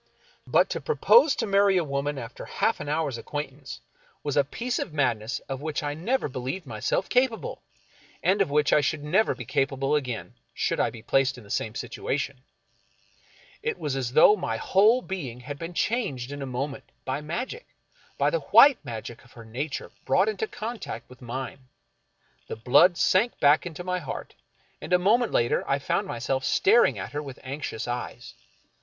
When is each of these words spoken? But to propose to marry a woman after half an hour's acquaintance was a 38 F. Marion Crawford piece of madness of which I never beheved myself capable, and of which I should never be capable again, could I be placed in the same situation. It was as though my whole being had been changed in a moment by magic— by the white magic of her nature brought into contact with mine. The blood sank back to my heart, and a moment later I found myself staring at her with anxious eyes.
But 0.47 0.67
to 0.71 0.81
propose 0.81 1.35
to 1.35 1.45
marry 1.45 1.77
a 1.77 1.83
woman 1.83 2.17
after 2.17 2.45
half 2.45 2.79
an 2.79 2.89
hour's 2.89 3.19
acquaintance 3.19 3.81
was 4.23 4.35
a 4.35 4.41
38 4.43 4.47
F. 4.47 4.49
Marion 4.49 4.49
Crawford 4.49 4.57
piece 4.57 4.79
of 4.89 4.93
madness 4.95 5.39
of 5.47 5.61
which 5.61 5.83
I 5.83 5.93
never 5.93 6.27
beheved 6.27 6.65
myself 6.65 7.07
capable, 7.07 7.61
and 8.23 8.41
of 8.41 8.49
which 8.49 8.73
I 8.73 8.81
should 8.81 9.03
never 9.03 9.35
be 9.35 9.45
capable 9.45 9.93
again, 9.93 10.33
could 10.67 10.79
I 10.79 10.89
be 10.89 11.03
placed 11.03 11.37
in 11.37 11.43
the 11.43 11.51
same 11.51 11.75
situation. 11.75 12.39
It 13.61 13.77
was 13.77 13.95
as 13.95 14.13
though 14.13 14.35
my 14.35 14.57
whole 14.57 15.03
being 15.03 15.41
had 15.41 15.59
been 15.59 15.75
changed 15.75 16.31
in 16.31 16.41
a 16.41 16.47
moment 16.47 16.85
by 17.05 17.21
magic— 17.21 17.67
by 18.17 18.31
the 18.31 18.39
white 18.39 18.83
magic 18.83 19.23
of 19.23 19.33
her 19.33 19.45
nature 19.45 19.91
brought 20.03 20.27
into 20.29 20.47
contact 20.47 21.11
with 21.11 21.21
mine. 21.21 21.67
The 22.47 22.55
blood 22.55 22.97
sank 22.97 23.39
back 23.39 23.71
to 23.71 23.83
my 23.83 23.99
heart, 23.99 24.33
and 24.81 24.93
a 24.93 24.97
moment 24.97 25.31
later 25.31 25.63
I 25.69 25.77
found 25.77 26.07
myself 26.07 26.43
staring 26.43 26.97
at 26.97 27.11
her 27.11 27.21
with 27.21 27.37
anxious 27.43 27.87
eyes. 27.87 28.33